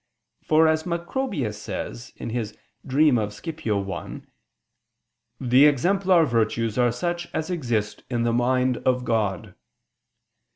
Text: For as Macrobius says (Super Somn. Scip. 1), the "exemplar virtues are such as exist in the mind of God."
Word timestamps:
For 0.43 0.67
as 0.67 0.83
Macrobius 0.87 1.59
says 1.61 2.05
(Super 2.17 2.33
Somn. 2.43 3.29
Scip. 3.31 3.65
1), 3.67 4.27
the 5.39 5.65
"exemplar 5.67 6.25
virtues 6.25 6.79
are 6.79 6.91
such 6.91 7.27
as 7.35 7.51
exist 7.51 8.01
in 8.09 8.23
the 8.23 8.33
mind 8.33 8.77
of 8.77 9.05
God." 9.05 9.53